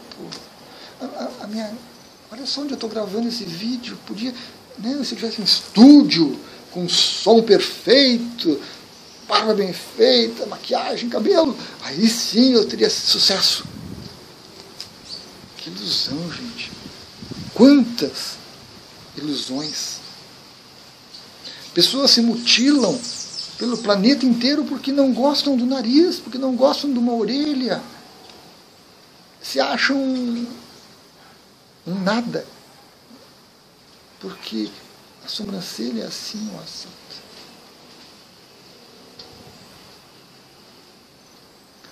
A, 1.02 1.06
a, 1.06 1.30
a 1.44 1.48
minha, 1.48 1.74
olha 2.32 2.46
só 2.46 2.62
onde 2.62 2.72
eu 2.72 2.76
estou 2.76 2.90
gravando 2.90 3.28
esse 3.28 3.44
vídeo, 3.44 3.98
podia, 4.08 4.34
né, 4.80 4.94
se 5.04 5.14
eu 5.14 5.18
tivesse 5.18 5.42
um 5.42 5.44
estúdio, 5.44 6.40
com 6.72 6.88
som 6.88 7.44
perfeito, 7.44 8.60
barba 9.28 9.54
bem 9.54 9.74
feita, 9.74 10.46
maquiagem, 10.46 11.10
cabelo, 11.10 11.58
aí 11.84 12.08
sim 12.08 12.54
eu 12.54 12.66
teria 12.66 12.90
sucesso. 12.90 13.66
Que 15.58 15.70
ilusão, 15.70 16.32
gente. 16.32 16.72
Quantas 17.54 18.38
ilusões. 19.18 20.00
Pessoas 21.74 22.12
se 22.12 22.22
mutilam 22.22 23.00
pelo 23.58 23.78
planeta 23.78 24.26
inteiro 24.26 24.64
porque 24.64 24.92
não 24.92 25.14
gostam 25.14 25.56
do 25.56 25.66
nariz, 25.66 26.18
porque 26.18 26.38
não 26.38 26.56
gostam 26.56 26.92
de 26.92 26.98
uma 26.98 27.14
orelha. 27.14 27.82
Se 29.42 29.60
acham 29.60 30.48
nada. 31.96 32.46
Porque 34.20 34.70
a 35.24 35.28
sobrancelha 35.28 36.04
é 36.04 36.08
assim 36.08 36.50
ou 36.54 36.60
assim. 36.60 36.88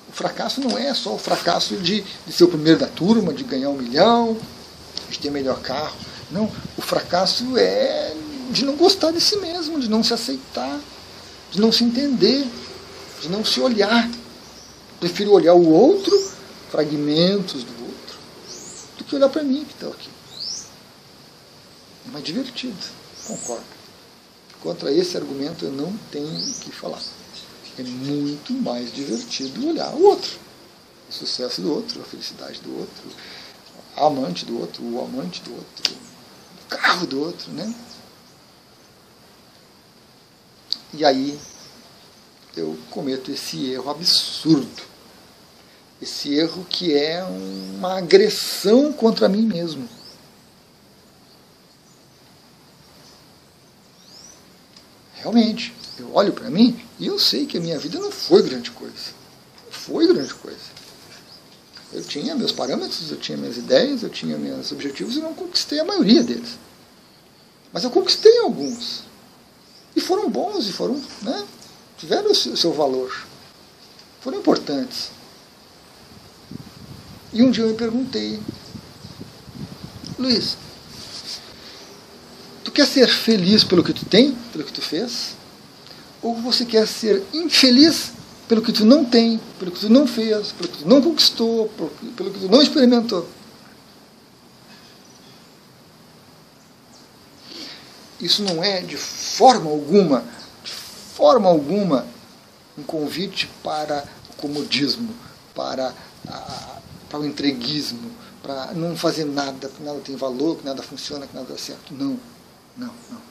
O 0.07 0.11
fracasso 0.11 0.59
não 0.59 0.77
é 0.77 0.93
só 0.93 1.13
o 1.13 1.19
fracasso 1.19 1.77
de, 1.77 2.03
de 2.25 2.33
ser 2.33 2.43
o 2.43 2.47
primeiro 2.47 2.79
da 2.79 2.87
turma, 2.87 3.33
de 3.33 3.43
ganhar 3.43 3.69
um 3.69 3.77
milhão, 3.77 4.37
de 5.09 5.19
ter 5.19 5.29
melhor 5.29 5.61
carro. 5.61 5.95
Não, 6.31 6.51
o 6.77 6.81
fracasso 6.81 7.57
é 7.57 8.15
de 8.51 8.65
não 8.65 8.75
gostar 8.75 9.11
de 9.11 9.21
si 9.21 9.37
mesmo, 9.37 9.79
de 9.79 9.87
não 9.87 10.03
se 10.03 10.13
aceitar, 10.13 10.79
de 11.51 11.61
não 11.61 11.71
se 11.71 11.83
entender, 11.83 12.45
de 13.21 13.29
não 13.29 13.45
se 13.45 13.59
olhar. 13.59 14.09
Prefiro 14.99 15.31
olhar 15.31 15.53
o 15.53 15.69
outro, 15.71 16.11
fragmentos 16.71 17.63
do 17.63 17.78
do 18.99 19.05
que 19.05 19.15
olhar 19.15 19.29
para 19.29 19.43
mim 19.43 19.65
que 19.65 19.73
está 19.73 19.87
aqui. 19.87 20.09
É 22.07 22.11
mais 22.11 22.23
divertido, 22.23 22.77
concordo. 23.25 23.63
Contra 24.61 24.91
esse 24.91 25.15
argumento 25.15 25.65
eu 25.65 25.71
não 25.71 25.95
tenho 26.11 26.27
o 26.27 26.53
que 26.59 26.71
falar. 26.71 27.01
É 27.77 27.83
muito 27.83 28.51
mais 28.53 28.93
divertido 28.93 29.69
olhar 29.69 29.93
o 29.93 30.03
outro. 30.03 30.37
O 31.09 31.13
sucesso 31.13 31.61
do 31.61 31.73
outro, 31.73 32.01
a 32.01 32.03
felicidade 32.03 32.59
do 32.59 32.77
outro, 32.77 33.09
a 33.95 34.05
amante 34.05 34.45
do 34.45 34.59
outro, 34.59 34.83
o 34.83 35.01
amante 35.01 35.41
do 35.41 35.55
outro, 35.55 35.93
o 36.65 36.67
carro 36.67 37.07
do 37.07 37.21
outro, 37.21 37.51
né? 37.51 37.73
E 40.93 41.05
aí 41.05 41.39
eu 42.55 42.77
cometo 42.89 43.31
esse 43.31 43.71
erro 43.71 43.89
absurdo. 43.89 44.83
Esse 46.01 46.33
erro 46.33 46.65
que 46.69 46.93
é 46.93 47.23
uma 47.23 47.97
agressão 47.97 48.93
contra 48.93 49.27
mim 49.27 49.41
mesmo. 49.41 49.87
Realmente, 55.15 55.73
eu 55.99 56.15
olho 56.15 56.31
para 56.31 56.49
mim 56.49 56.79
e 56.97 57.07
eu 57.07 57.19
sei 57.19 57.45
que 57.45 57.57
a 57.57 57.61
minha 57.61 57.77
vida 57.77 57.99
não 57.99 58.11
foi 58.11 58.41
grande 58.41 58.71
coisa. 58.71 59.11
Não 59.65 59.71
foi 59.71 60.07
grande 60.07 60.33
coisa. 60.33 60.79
Eu 61.91 62.03
tinha 62.03 62.35
meus 62.35 62.51
parâmetros, 62.51 63.11
eu 63.11 63.17
tinha 63.17 63.37
minhas 63.37 63.57
ideias, 63.57 64.03
eu 64.03 64.09
tinha 64.09 64.37
meus 64.37 64.71
objetivos 64.71 65.17
e 65.17 65.19
não 65.19 65.33
conquistei 65.33 65.79
a 65.79 65.83
maioria 65.83 66.23
deles. 66.23 66.57
Mas 67.73 67.83
eu 67.83 67.91
conquistei 67.91 68.39
alguns. 68.39 69.03
E 69.95 69.99
foram 69.99 70.29
bons, 70.29 70.67
e 70.67 70.71
foram, 70.71 71.01
né, 71.21 71.45
tiveram 71.97 72.31
o 72.31 72.35
seu 72.35 72.71
valor. 72.71 73.25
Foram 74.21 74.39
importantes. 74.39 75.11
E 77.31 77.43
um 77.43 77.51
dia 77.51 77.63
eu 77.63 77.69
me 77.69 77.75
perguntei, 77.75 78.39
Luiz, 80.17 80.57
tu 82.63 82.71
quer 82.71 82.87
ser 82.87 83.07
feliz 83.07 83.63
pelo 83.63 83.83
que 83.83 83.93
tu 83.93 84.05
tem, 84.05 84.33
pelo 84.51 84.63
que 84.63 84.73
tu 84.73 84.81
fez? 84.81 85.35
Ou 86.21 86.35
você 86.35 86.65
quer 86.65 86.87
ser 86.87 87.23
infeliz 87.33 88.11
pelo 88.47 88.61
que 88.61 88.73
tu 88.73 88.83
não 88.83 89.05
tem, 89.05 89.39
pelo 89.59 89.71
que 89.71 89.79
tu 89.79 89.89
não 89.89 90.07
fez, 90.07 90.51
pelo 90.51 90.69
que 90.69 90.79
tu 90.79 90.87
não 90.87 91.01
conquistou, 91.01 91.69
pelo 92.17 92.31
que 92.31 92.39
tu 92.39 92.49
não 92.49 92.61
experimentou? 92.61 93.29
Isso 98.19 98.43
não 98.43 98.61
é 98.63 98.81
de 98.81 98.97
forma 98.97 99.69
alguma, 99.69 100.25
de 100.63 100.71
forma 100.71 101.47
alguma, 101.47 102.05
um 102.77 102.83
convite 102.83 103.49
para 103.63 104.03
o 104.31 104.35
comodismo, 104.35 105.15
para, 105.55 105.93
a, 106.27 106.78
para 107.09 107.19
o 107.19 107.25
entreguismo, 107.25 108.11
para 108.41 108.73
não 108.73 108.95
fazer 108.95 109.25
nada, 109.25 109.67
que 109.67 109.83
nada 109.83 109.99
tem 109.99 110.15
valor, 110.15 110.57
que 110.57 110.65
nada 110.65 110.81
funciona, 110.83 111.27
que 111.27 111.35
nada 111.35 111.47
dá 111.49 111.57
certo. 111.57 111.93
Não, 111.93 112.19
não, 112.77 112.93
não. 113.09 113.21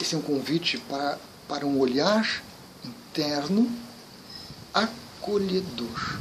Esse 0.00 0.14
é 0.14 0.18
um 0.18 0.22
convite 0.22 0.78
para, 0.78 1.18
para 1.48 1.66
um 1.66 1.78
olhar 1.78 2.42
interno 2.84 3.70
acolhedor. 4.72 6.18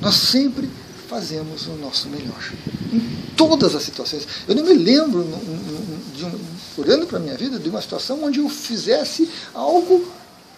Nós 0.00 0.14
sempre 0.14 0.70
fazemos 1.08 1.66
o 1.66 1.72
nosso 1.72 2.08
melhor. 2.08 2.52
Em 2.92 3.20
todas 3.36 3.74
as 3.74 3.82
situações. 3.82 4.26
Eu 4.46 4.54
não 4.54 4.64
me 4.64 4.74
lembro, 4.74 5.20
um, 5.20 6.80
olhando 6.80 7.06
para 7.06 7.18
a 7.18 7.20
minha 7.20 7.36
vida, 7.36 7.58
de 7.58 7.68
uma 7.68 7.82
situação 7.82 8.22
onde 8.22 8.38
eu 8.38 8.48
fizesse 8.48 9.28
algo 9.52 10.10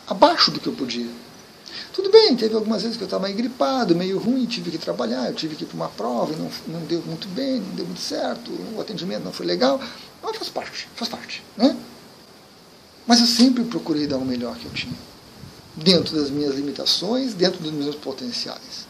abaixo 0.07 0.51
do 0.51 0.61
que 0.61 0.67
eu 0.67 0.75
podia. 0.75 1.09
Tudo 1.93 2.11
bem, 2.11 2.35
teve 2.35 2.55
algumas 2.55 2.83
vezes 2.83 2.97
que 2.97 3.03
eu 3.03 3.07
estava 3.07 3.25
meio 3.25 3.37
gripado, 3.37 3.95
meio 3.95 4.19
ruim, 4.19 4.47
tive 4.47 4.71
que 4.71 4.79
trabalhar, 4.79 5.29
eu 5.29 5.35
tive 5.35 5.55
que 5.55 5.65
ir 5.65 5.67
para 5.67 5.77
uma 5.77 5.89
prova 5.89 6.33
e 6.33 6.37
não, 6.37 6.51
não 6.69 6.87
deu 6.87 7.03
muito 7.03 7.29
bem, 7.29 7.61
não 7.61 7.75
deu 7.75 7.85
muito 7.85 8.01
certo, 8.01 8.51
o 8.75 8.81
atendimento 8.81 9.25
não 9.25 9.33
foi 9.33 9.45
legal. 9.45 9.79
Mas 10.23 10.37
faz 10.37 10.49
parte, 10.49 10.89
faz 10.95 11.11
parte. 11.11 11.45
Né? 11.57 11.77
Mas 13.07 13.21
eu 13.21 13.27
sempre 13.27 13.65
procurei 13.65 14.07
dar 14.07 14.17
o 14.17 14.25
melhor 14.25 14.57
que 14.57 14.65
eu 14.65 14.73
tinha. 14.73 14.97
Dentro 15.77 16.17
das 16.17 16.31
minhas 16.31 16.55
limitações, 16.55 17.35
dentro 17.35 17.63
dos 17.63 17.73
meus 17.73 17.97
potenciais. 17.97 18.87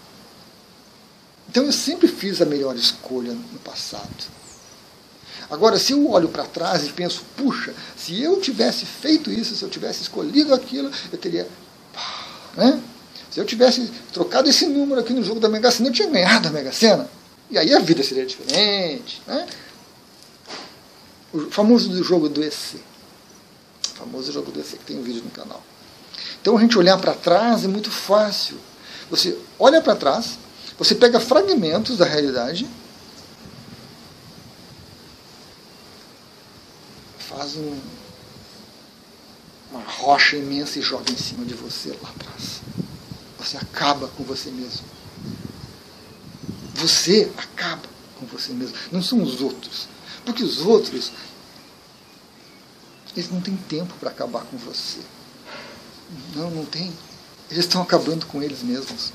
Então 1.49 1.65
eu 1.65 1.73
sempre 1.73 2.07
fiz 2.07 2.41
a 2.41 2.45
melhor 2.45 2.77
escolha 2.77 3.33
no 3.33 3.59
passado. 3.59 4.09
Agora, 5.51 5.79
se 5.79 5.93
eu 5.93 6.09
olho 6.09 6.29
para 6.29 6.45
trás 6.45 6.87
e 6.87 6.93
penso, 6.93 7.25
puxa, 7.37 7.75
se 7.97 8.23
eu 8.23 8.41
tivesse 8.41 8.87
feito 8.87 9.31
isso, 9.31 9.55
se 9.57 9.63
eu 9.63 9.69
tivesse 9.69 10.03
escolhido 10.03 10.55
aquilo, 10.55 10.91
eu 11.11 11.19
teria. 11.19 11.49
Né? 12.57 12.81
Se 13.33 13.41
eu 13.41 13.47
tivesse 13.47 13.91
trocado 14.13 14.51
esse 14.51 14.67
número 14.67 15.01
aqui 15.01 15.15
no 15.15 15.25
jogo 15.25 15.41
da 15.41 15.49
Mega 15.49 15.71
Sena, 15.71 15.89
eu 15.89 15.93
tinha 15.93 16.09
ganhado 16.09 16.49
a 16.49 16.51
Mega 16.51 16.71
Sena. 16.71 17.09
E 17.51 17.57
aí 17.57 17.73
a 17.75 17.79
vida 17.79 18.03
seria 18.03 18.27
diferente. 18.27 19.23
Né? 19.27 19.49
O 21.33 21.51
famoso 21.51 22.05
jogo 22.05 22.29
do 22.29 22.45
EC. 22.45 22.77
O 23.87 23.95
famoso 23.95 24.31
jogo 24.31 24.53
do 24.53 24.61
EC, 24.61 24.73
que 24.73 24.85
tem 24.85 24.99
um 24.99 25.03
vídeo 25.03 25.23
no 25.25 25.31
canal. 25.31 25.63
Então 26.43 26.59
a 26.59 26.61
gente 26.61 26.77
olhar 26.77 26.99
para 26.99 27.15
trás 27.15 27.65
é 27.65 27.69
muito 27.69 27.91
fácil. 27.91 28.59
Você 29.09 29.39
olha 29.59 29.81
para 29.81 29.97
trás, 29.97 30.39
você 30.79 30.95
pega 30.95 31.19
fragmentos 31.19 31.97
da 31.97 32.05
realidade, 32.05 32.69
faz 37.19 37.57
um, 37.57 37.79
uma 39.71 39.83
rocha 39.83 40.37
imensa 40.37 40.79
e 40.79 40.83
joga 40.83 41.11
em 41.11 41.17
cima 41.17 41.47
de 41.47 41.55
você 41.55 41.97
lá 42.03 42.11
atrás. 42.11 42.61
Você 43.53 43.59
acaba 43.59 44.09
com 44.09 44.25
você 44.25 44.51
mesmo. 44.51 44.87
Você 46.75 47.31
acaba 47.37 47.83
com 48.19 48.25
você 48.25 48.51
mesmo. 48.51 48.75
Não 48.91 49.03
são 49.03 49.23
os 49.23 49.43
outros. 49.43 49.89
Porque 50.25 50.43
os 50.43 50.63
outros, 50.63 51.13
eles 53.15 53.31
não 53.31 53.43
têm 53.43 53.55
tempo 53.55 53.93
para 54.01 54.09
acabar 54.09 54.43
com 54.45 54.57
você. 54.57 55.01
Não, 56.35 56.51
não 56.51 56.65
tem. 56.65 56.91
Eles 57.51 57.67
estão 57.67 57.83
acabando 57.83 58.25
com 58.25 58.43
eles 58.43 58.63
mesmos. 58.63 59.13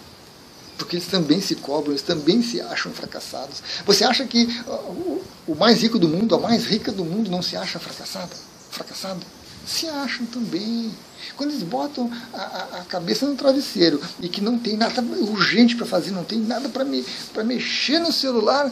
Porque 0.78 0.98
eles 0.98 1.08
também 1.08 1.42
se 1.42 1.56
cobram, 1.56 1.94
eles 1.94 2.04
também 2.04 2.44
se 2.44 2.62
acham 2.62 2.94
fracassados. 2.94 3.64
Você 3.88 4.04
acha 4.04 4.24
que 4.28 4.44
uh, 4.68 5.26
o 5.48 5.56
mais 5.56 5.82
rico 5.82 5.98
do 5.98 6.08
mundo, 6.08 6.36
a 6.36 6.40
mais 6.40 6.64
rica 6.64 6.92
do 6.92 7.04
mundo, 7.04 7.32
não 7.32 7.42
se 7.42 7.58
acha 7.58 7.80
fracassada? 7.80 8.36
Fracassado? 8.70 9.26
Se 9.66 9.88
acham 9.88 10.26
também. 10.26 10.94
Quando 11.36 11.52
eles 11.52 11.64
botam 11.64 12.12
a, 12.34 12.80
a, 12.80 12.86
cabeça 12.86 13.26
no 13.26 13.36
travesseiro 13.36 14.02
e 14.20 14.30
que 14.30 14.40
não 14.40 14.58
tem 14.58 14.78
nada 14.78 15.02
urgente 15.02 15.76
para 15.76 15.86
fazer, 15.86 16.12
não 16.12 16.24
tem 16.24 16.40
nada 16.40 16.70
para 16.70 16.86
me, 16.86 17.06
mexer 17.44 18.00
no 18.00 18.14
celular, 18.14 18.72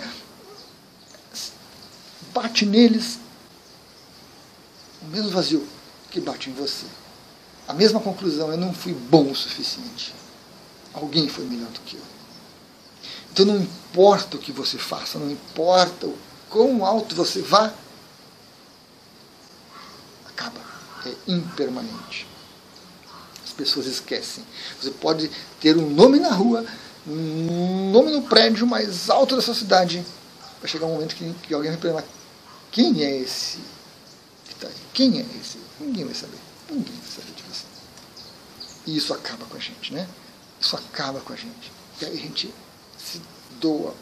bate 2.33 2.65
neles 2.65 3.19
o 5.01 5.07
mesmo 5.07 5.31
vazio 5.31 5.67
que 6.09 6.19
bate 6.19 6.49
em 6.49 6.53
você. 6.53 6.85
A 7.67 7.73
mesma 7.73 7.99
conclusão, 7.99 8.51
eu 8.51 8.57
não 8.57 8.73
fui 8.73 8.93
bom 8.93 9.31
o 9.31 9.35
suficiente. 9.35 10.13
Alguém 10.93 11.27
foi 11.27 11.45
melhor 11.45 11.69
do 11.69 11.79
que 11.81 11.95
eu. 11.95 12.01
Então 13.31 13.45
não 13.45 13.57
importa 13.57 14.37
o 14.37 14.39
que 14.39 14.51
você 14.51 14.77
faça, 14.77 15.19
não 15.19 15.29
importa 15.29 16.07
o 16.07 16.17
quão 16.49 16.85
alto 16.85 17.15
você 17.15 17.41
vá, 17.41 17.73
acaba. 20.27 20.61
É 21.05 21.13
impermanente. 21.27 22.27
As 23.43 23.51
pessoas 23.51 23.85
esquecem. 23.85 24.43
Você 24.81 24.91
pode 24.91 25.29
ter 25.59 25.77
um 25.77 25.89
nome 25.89 26.19
na 26.19 26.31
rua, 26.31 26.65
um 27.07 27.91
nome 27.91 28.11
no 28.11 28.23
prédio 28.23 28.65
mais 28.65 29.09
alto 29.09 29.35
da 29.35 29.41
sua 29.41 29.53
cidade. 29.53 30.03
Vai 30.59 30.69
chegar 30.69 30.87
um 30.87 30.93
momento 30.93 31.15
que, 31.15 31.33
que 31.43 31.53
alguém 31.53 31.71
vai 31.71 31.79
perguntar: 31.79 32.07
quem 32.71 33.03
é 33.03 33.17
esse 33.17 33.59
que 34.45 34.53
está 34.53 34.67
aí? 34.67 34.73
Quem 34.93 35.19
é 35.19 35.25
esse? 35.39 35.59
Ninguém 35.79 36.05
vai 36.05 36.15
saber. 36.15 36.39
Ninguém 36.69 36.95
vai 36.95 37.11
saber 37.11 37.33
de 37.35 37.43
você. 37.43 37.65
E 38.87 38.97
isso 38.97 39.13
acaba 39.13 39.45
com 39.45 39.57
a 39.57 39.59
gente, 39.59 39.93
né? 39.93 40.07
Isso 40.59 40.75
acaba 40.75 41.19
com 41.21 41.33
a 41.33 41.35
gente. 41.35 41.71
E 42.01 42.05
aí 42.05 42.13
a 42.13 42.21
gente 42.21 42.53
se 42.97 43.21
doa 43.59 43.93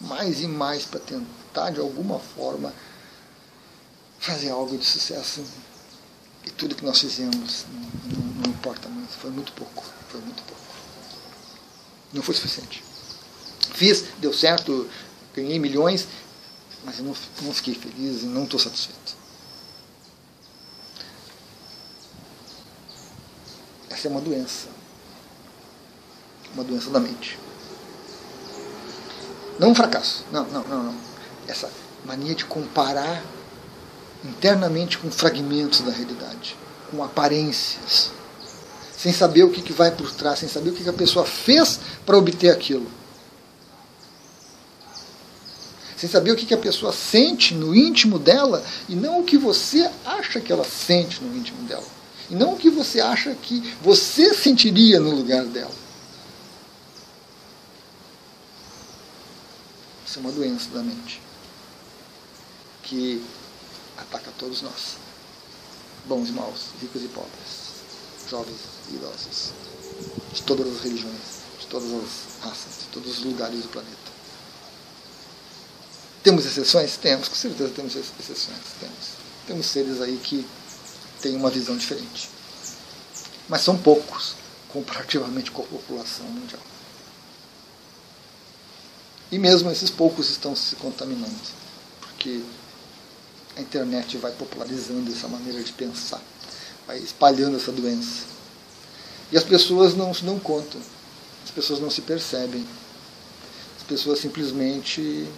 mais 0.00 0.40
e 0.40 0.46
mais 0.46 0.84
para 0.84 1.00
tentar, 1.00 1.70
de 1.70 1.80
alguma 1.80 2.18
forma, 2.18 2.72
fazer 4.18 4.50
algo 4.50 4.76
de 4.76 4.84
sucesso. 4.84 5.44
E 6.44 6.50
tudo 6.50 6.74
que 6.74 6.84
nós 6.84 6.98
fizemos 6.98 7.66
não, 7.70 8.16
não, 8.16 8.34
não 8.34 8.50
importa 8.50 8.88
muito. 8.88 9.12
Foi 9.12 9.30
muito 9.30 9.52
pouco. 9.52 9.84
Foi 10.08 10.20
muito 10.20 10.42
pouco. 10.42 10.62
Não 12.12 12.22
foi 12.22 12.34
suficiente. 12.34 12.82
Fiz, 13.72 14.04
deu 14.18 14.32
certo, 14.32 14.88
ganhei 15.34 15.58
milhões, 15.58 16.06
mas 16.84 16.98
eu 16.98 17.04
não, 17.04 17.16
não 17.42 17.52
fiquei 17.52 17.74
feliz 17.74 18.22
e 18.22 18.26
não 18.26 18.44
estou 18.44 18.58
satisfeito. 18.58 19.14
Essa 23.88 24.08
é 24.08 24.10
uma 24.10 24.20
doença. 24.20 24.68
Uma 26.54 26.64
doença 26.64 26.90
da 26.90 26.98
mente. 26.98 27.38
Não 29.58 29.70
um 29.70 29.74
fracasso. 29.74 30.24
Não, 30.32 30.44
não, 30.46 30.64
não, 30.64 30.82
não. 30.84 31.00
Essa 31.46 31.70
mania 32.04 32.34
de 32.34 32.44
comparar 32.44 33.22
internamente 34.24 34.98
com 34.98 35.10
fragmentos 35.10 35.80
da 35.80 35.90
realidade, 35.90 36.56
com 36.90 37.02
aparências, 37.02 38.10
sem 38.96 39.12
saber 39.12 39.44
o 39.44 39.50
que, 39.50 39.62
que 39.62 39.72
vai 39.72 39.90
por 39.90 40.12
trás, 40.12 40.40
sem 40.40 40.48
saber 40.48 40.70
o 40.70 40.72
que, 40.74 40.82
que 40.82 40.88
a 40.88 40.94
pessoa 40.94 41.24
fez 41.24 41.80
para 42.04 42.18
obter 42.18 42.50
aquilo. 42.50 42.86
Sem 45.96 46.08
saber 46.08 46.32
o 46.32 46.36
que, 46.36 46.46
que 46.46 46.54
a 46.54 46.58
pessoa 46.58 46.92
sente 46.92 47.54
no 47.54 47.74
íntimo 47.74 48.18
dela 48.18 48.64
e 48.88 48.94
não 48.94 49.20
o 49.20 49.24
que 49.24 49.36
você 49.36 49.90
acha 50.04 50.40
que 50.40 50.52
ela 50.52 50.64
sente 50.64 51.22
no 51.22 51.34
íntimo 51.36 51.62
dela. 51.66 51.84
E 52.30 52.34
não 52.34 52.54
o 52.54 52.56
que 52.56 52.70
você 52.70 53.00
acha 53.00 53.34
que 53.34 53.74
você 53.82 54.32
sentiria 54.34 55.00
no 55.00 55.10
lugar 55.10 55.44
dela. 55.44 55.74
Isso 60.06 60.18
é 60.18 60.22
uma 60.22 60.32
doença 60.32 60.68
da 60.70 60.82
mente 60.82 61.20
que 62.82 63.22
ataca 64.00 64.32
todos 64.38 64.62
nós, 64.62 64.96
bons 66.06 66.28
e 66.28 66.32
maus, 66.32 66.66
ricos 66.80 67.02
e 67.02 67.08
pobres, 67.08 67.70
jovens 68.28 68.58
e 68.90 68.94
idosos, 68.94 69.52
de 70.32 70.42
todas 70.42 70.66
as 70.66 70.80
religiões, 70.82 71.40
de 71.58 71.66
todas 71.66 71.92
as 71.92 72.44
raças, 72.44 72.78
de 72.80 72.86
todos 72.92 73.18
os 73.18 73.24
lugares 73.24 73.62
do 73.62 73.68
planeta. 73.68 74.10
Temos 76.22 76.44
exceções? 76.44 76.96
Temos, 76.96 77.28
com 77.28 77.34
certeza 77.34 77.70
temos 77.70 77.96
exceções. 77.96 78.58
Temos. 78.78 79.20
Temos 79.46 79.66
seres 79.66 80.00
aí 80.02 80.18
que 80.18 80.46
têm 81.20 81.34
uma 81.34 81.50
visão 81.50 81.76
diferente. 81.76 82.28
Mas 83.48 83.62
são 83.62 83.76
poucos 83.78 84.34
comparativamente 84.68 85.50
com 85.50 85.62
a 85.62 85.66
população 85.66 86.26
mundial. 86.26 86.60
E 89.32 89.38
mesmo 89.38 89.70
esses 89.70 89.90
poucos 89.90 90.28
estão 90.28 90.54
se 90.54 90.76
contaminando, 90.76 91.40
porque 92.00 92.42
a 93.56 93.60
internet 93.60 94.16
vai 94.16 94.32
popularizando 94.32 95.10
essa 95.10 95.28
maneira 95.28 95.62
de 95.62 95.72
pensar, 95.72 96.22
vai 96.86 96.98
espalhando 96.98 97.56
essa 97.56 97.72
doença. 97.72 98.24
E 99.32 99.36
as 99.36 99.44
pessoas 99.44 99.94
não 99.94 100.12
se 100.12 100.24
dão 100.24 100.38
conta, 100.38 100.78
as 101.44 101.50
pessoas 101.50 101.80
não 101.80 101.90
se 101.90 102.02
percebem, 102.02 102.66
as 103.78 103.82
pessoas 103.84 104.18
simplesmente 104.18 105.28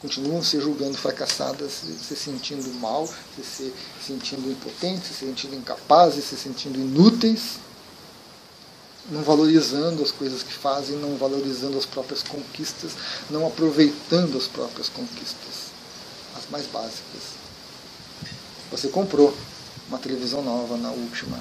continuam 0.00 0.42
se 0.42 0.60
julgando 0.60 0.98
fracassadas, 0.98 1.80
se 2.02 2.16
sentindo 2.16 2.68
mal, 2.80 3.08
se 3.36 3.72
sentindo 4.04 4.50
impotentes, 4.50 5.16
se 5.16 5.26
sentindo 5.26 5.54
incapazes, 5.54 6.24
se 6.24 6.36
sentindo 6.36 6.76
inúteis, 6.76 7.60
não 9.10 9.22
valorizando 9.22 10.02
as 10.02 10.10
coisas 10.10 10.42
que 10.42 10.52
fazem, 10.52 10.96
não 10.96 11.16
valorizando 11.16 11.78
as 11.78 11.86
próprias 11.86 12.22
conquistas, 12.22 12.92
não 13.30 13.46
aproveitando 13.46 14.36
as 14.36 14.46
próprias 14.46 14.88
conquistas, 14.88 15.61
as 15.61 15.61
mais 16.52 16.66
básicas. 16.66 17.22
Você 18.70 18.88
comprou 18.88 19.34
uma 19.88 19.98
televisão 19.98 20.42
nova 20.42 20.76
na 20.76 20.90
última 20.90 21.40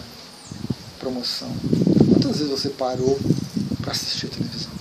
promoção. 0.99 1.53
Quantas 2.13 2.37
vezes 2.37 2.49
você 2.49 2.69
parou 2.69 3.19
para 3.81 3.91
assistir 3.91 4.29
televisão? 4.29 4.71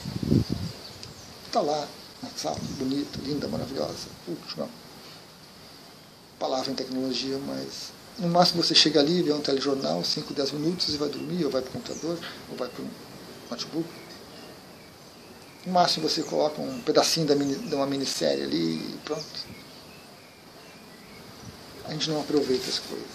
Está 1.46 1.60
lá, 1.60 1.86
na 2.22 2.30
sala, 2.36 2.56
bonita, 2.78 3.18
linda, 3.24 3.48
maravilhosa. 3.48 4.06
Última 4.28 4.68
palavra 6.38 6.70
em 6.70 6.74
tecnologia, 6.74 7.36
mas 7.38 7.92
no 8.16 8.28
máximo 8.28 8.62
você 8.62 8.74
chega 8.74 9.00
ali, 9.00 9.22
vê 9.22 9.32
um 9.32 9.40
telejornal, 9.40 10.04
5, 10.04 10.32
10 10.32 10.52
minutos 10.52 10.94
e 10.94 10.96
vai 10.96 11.08
dormir, 11.08 11.44
ou 11.44 11.50
vai 11.50 11.60
para 11.60 11.70
o 11.70 11.72
computador, 11.72 12.18
ou 12.48 12.56
vai 12.56 12.68
para 12.68 12.82
o 12.82 12.88
notebook. 13.50 13.88
No 15.66 15.72
máximo 15.72 16.08
você 16.08 16.22
coloca 16.22 16.62
um 16.62 16.80
pedacinho 16.82 17.26
de 17.26 17.74
uma 17.74 17.86
minissérie 17.86 18.44
ali 18.44 18.76
e 18.76 18.98
pronto. 19.04 19.59
A 21.84 21.92
gente 21.92 22.10
não 22.10 22.20
aproveita 22.20 22.68
as 22.68 22.78
coisas. 22.78 23.08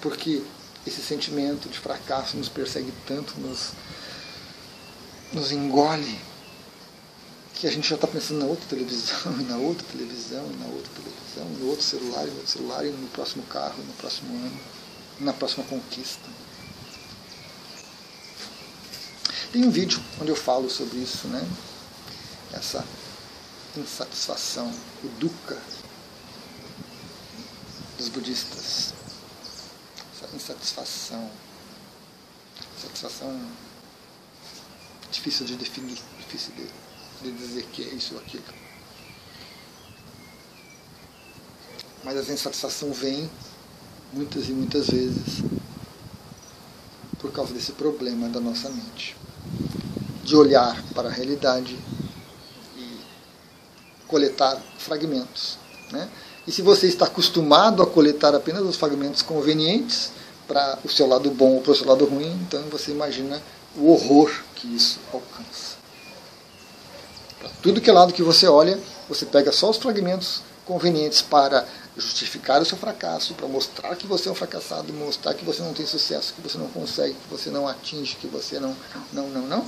Porque 0.00 0.42
esse 0.86 1.02
sentimento 1.02 1.68
de 1.68 1.78
fracasso 1.78 2.36
nos 2.36 2.48
persegue 2.48 2.92
tanto, 3.06 3.38
nos, 3.40 3.72
nos 5.32 5.52
engole, 5.52 6.18
que 7.54 7.66
a 7.66 7.70
gente 7.70 7.88
já 7.88 7.96
está 7.96 8.06
pensando 8.06 8.38
na 8.38 8.46
outra 8.46 8.64
televisão, 8.68 9.32
e 9.40 9.44
na 9.44 9.56
outra 9.56 9.86
televisão, 9.90 10.46
e 10.46 10.56
na 10.56 10.66
outra 10.66 10.90
televisão, 10.94 11.58
no 11.58 11.68
outro 11.68 11.84
celular, 11.84 12.26
e 12.26 12.30
no 12.30 12.36
outro 12.36 12.50
celular, 12.50 12.86
e 12.86 12.90
no 12.90 13.08
próximo 13.08 13.42
carro, 13.44 13.82
no 13.82 13.92
próximo 13.94 14.34
ano, 14.34 14.60
na 15.20 15.32
próxima 15.32 15.64
conquista. 15.64 16.28
Tem 19.52 19.64
um 19.64 19.70
vídeo 19.70 20.02
onde 20.20 20.30
eu 20.30 20.36
falo 20.36 20.70
sobre 20.70 20.98
isso, 20.98 21.26
né? 21.28 21.46
Essa 22.52 22.84
insatisfação, 23.76 24.72
o 25.02 25.08
dukkha 25.18 25.58
dos 28.08 28.22
budistas. 28.22 28.94
Essa 30.14 30.36
insatisfação. 30.36 31.30
Satisfação 32.80 33.40
difícil 35.10 35.46
de 35.46 35.56
definir, 35.56 35.98
difícil 36.18 36.52
de 36.54 36.66
de 37.22 37.32
dizer 37.32 37.64
que 37.72 37.82
é 37.82 37.94
isso 37.94 38.14
ou 38.14 38.20
aquilo. 38.20 38.44
Mas 42.04 42.16
a 42.16 42.32
insatisfação 42.32 42.92
vem 42.92 43.28
muitas 44.12 44.48
e 44.48 44.52
muitas 44.52 44.88
vezes 44.88 45.42
por 47.18 47.32
causa 47.32 47.52
desse 47.52 47.72
problema 47.72 48.28
da 48.28 48.40
nossa 48.40 48.70
mente. 48.70 49.16
De 50.22 50.36
olhar 50.36 50.80
para 50.94 51.08
a 51.08 51.12
realidade 51.12 51.76
e 52.76 53.00
coletar 54.06 54.60
fragmentos. 54.78 55.58
Né? 55.90 56.08
E 56.48 56.50
se 56.50 56.62
você 56.62 56.86
está 56.86 57.04
acostumado 57.04 57.82
a 57.82 57.86
coletar 57.86 58.34
apenas 58.34 58.62
os 58.62 58.74
fragmentos 58.74 59.20
convenientes 59.20 60.10
para 60.46 60.78
o 60.82 60.88
seu 60.88 61.06
lado 61.06 61.30
bom 61.30 61.56
ou 61.56 61.60
para 61.60 61.72
o 61.72 61.74
seu 61.74 61.86
lado 61.86 62.06
ruim, 62.06 62.32
então 62.40 62.62
você 62.70 62.90
imagina 62.90 63.42
o 63.76 63.92
horror 63.92 64.32
que 64.54 64.66
isso 64.66 64.98
alcança. 65.12 65.76
Para 67.38 67.50
tudo 67.62 67.82
que 67.82 67.90
é 67.90 67.92
lado 67.92 68.14
que 68.14 68.22
você 68.22 68.48
olha, 68.48 68.80
você 69.10 69.26
pega 69.26 69.52
só 69.52 69.68
os 69.68 69.76
fragmentos 69.76 70.40
convenientes 70.64 71.20
para 71.20 71.66
justificar 71.94 72.62
o 72.62 72.64
seu 72.64 72.78
fracasso, 72.78 73.34
para 73.34 73.46
mostrar 73.46 73.94
que 73.94 74.06
você 74.06 74.30
é 74.30 74.32
um 74.32 74.34
fracassado, 74.34 74.90
mostrar 74.94 75.34
que 75.34 75.44
você 75.44 75.60
não 75.60 75.74
tem 75.74 75.84
sucesso, 75.84 76.32
que 76.32 76.40
você 76.40 76.56
não 76.56 76.68
consegue, 76.68 77.12
que 77.12 77.28
você 77.30 77.50
não 77.50 77.68
atinge, 77.68 78.16
que 78.16 78.26
você 78.26 78.58
não, 78.58 78.74
não, 79.12 79.28
não, 79.28 79.42
não. 79.42 79.66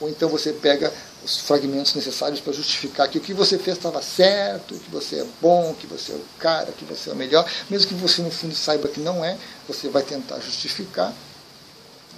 Ou 0.00 0.08
então 0.08 0.28
você 0.28 0.52
pega 0.52 0.92
os 1.24 1.36
fragmentos 1.38 1.94
necessários 1.94 2.40
para 2.40 2.52
justificar 2.52 3.08
que 3.08 3.18
o 3.18 3.20
que 3.20 3.34
você 3.34 3.58
fez 3.58 3.76
estava 3.76 4.00
certo, 4.00 4.74
que 4.78 4.90
você 4.90 5.20
é 5.20 5.26
bom, 5.40 5.74
que 5.74 5.86
você 5.86 6.12
é 6.12 6.14
o 6.14 6.24
cara, 6.38 6.72
que 6.72 6.84
você 6.84 7.10
é 7.10 7.12
o 7.12 7.16
melhor, 7.16 7.50
mesmo 7.68 7.88
que 7.88 7.94
você 7.94 8.22
no 8.22 8.30
fundo 8.30 8.54
saiba 8.54 8.88
que 8.88 9.00
não 9.00 9.24
é, 9.24 9.36
você 9.68 9.88
vai 9.88 10.02
tentar 10.02 10.40
justificar, 10.40 11.12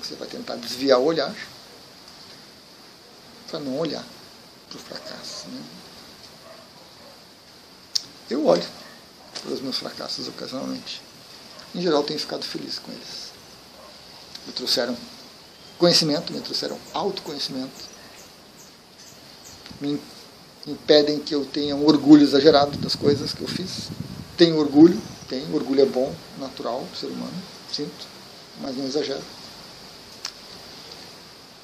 você 0.01 0.15
vai 0.15 0.29
tentar 0.29 0.57
desviar 0.57 0.99
o 1.01 1.05
olhar 1.05 1.35
para 3.49 3.59
não 3.59 3.79
olhar 3.79 4.05
para 4.69 4.79
o 4.79 4.81
fracasso. 4.81 5.49
Né? 5.49 5.63
Eu 8.31 8.47
olho 8.47 8.65
para 9.43 9.53
os 9.53 9.61
meus 9.61 9.79
fracassos 9.79 10.29
ocasionalmente. 10.29 11.03
Em 11.75 11.83
geral, 11.83 12.03
tenho 12.03 12.19
ficado 12.19 12.45
feliz 12.45 12.79
com 12.79 12.93
eles. 12.93 13.33
Me 14.47 14.53
trouxeram 14.53 14.97
conhecimento, 15.79 16.33
me 16.33 16.41
trouxeram 16.41 16.79
autoconhecimento, 16.95 17.92
me 19.81 20.01
impedem 20.67 21.19
que 21.19 21.35
eu 21.35 21.45
tenha 21.45 21.75
um 21.75 21.87
orgulho 21.87 22.23
exagerado 22.23 22.77
das 22.79 22.95
coisas 22.95 23.33
que 23.33 23.43
eu 23.43 23.49
fiz. 23.49 23.89
Tenho 24.37 24.59
orgulho, 24.59 25.01
tenho, 25.29 25.55
orgulho 25.55 25.83
é 25.83 25.87
bom, 25.87 26.13
natural 26.39 26.85
ser 26.99 27.07
humano, 27.07 27.33
sinto, 27.71 28.07
mas 28.61 28.77
não 28.77 28.87
exagero 28.87 29.23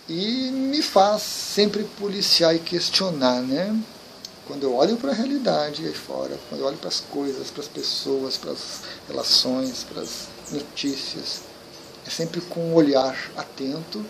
e 0.09 0.51
me 0.51 0.81
faz 0.81 1.23
sempre 1.23 1.85
policiar 1.99 2.55
e 2.57 2.59
questionar, 2.59 3.43
né? 3.43 3.79
Quando 4.47 4.63
eu 4.63 4.75
olho 4.75 4.97
para 4.97 5.11
a 5.11 5.15
realidade 5.15 5.85
aí 5.85 5.93
fora, 5.93 6.39
quando 6.49 6.63
eu 6.63 6.67
olho 6.67 6.79
para 6.79 6.89
as 6.89 7.01
coisas, 7.01 7.51
para 7.51 7.63
as 7.63 7.69
pessoas, 7.69 8.39
para 8.39 8.53
as 8.53 8.81
relações, 9.07 9.85
para 9.85 10.01
as 10.01 10.29
notícias, 10.51 11.43
é 12.07 12.11
sempre 12.11 12.41
com 12.41 12.71
um 12.71 12.75
olhar 12.75 13.31
atento 13.37 14.05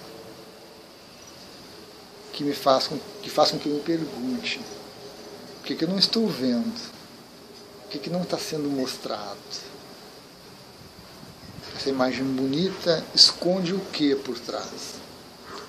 que 2.38 2.44
me 2.44 2.54
faz 2.54 2.86
com, 2.86 2.96
que 3.20 3.28
faz 3.28 3.50
com 3.50 3.58
que 3.58 3.68
eu 3.68 3.74
me 3.74 3.80
pergunte 3.80 4.60
o 5.58 5.64
que, 5.64 5.74
que 5.74 5.82
eu 5.82 5.88
não 5.88 5.98
estou 5.98 6.28
vendo, 6.28 6.80
o 7.84 7.88
que, 7.88 7.98
que 7.98 8.08
não 8.08 8.22
está 8.22 8.38
sendo 8.38 8.70
mostrado. 8.70 9.36
Essa 11.76 11.90
imagem 11.90 12.24
bonita 12.24 13.04
esconde 13.12 13.74
o 13.74 13.80
que 13.86 14.14
por 14.14 14.38
trás? 14.38 14.94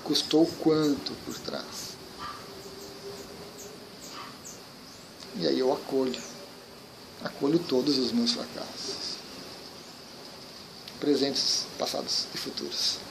custou 0.04 0.46
quanto 0.60 1.12
por 1.24 1.36
trás. 1.40 1.90
E 5.36 5.48
aí 5.48 5.58
eu 5.58 5.72
acolho, 5.72 6.22
acolho 7.24 7.58
todos 7.58 7.98
os 7.98 8.12
meus 8.12 8.32
fracassos, 8.32 9.16
presentes, 11.00 11.66
passados 11.76 12.26
e 12.32 12.38
futuros. 12.38 13.09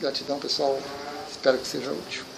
Gratidão, 0.00 0.38
pessoal. 0.38 0.78
Espero 1.30 1.58
que 1.58 1.66
seja 1.66 1.90
útil. 1.90 2.33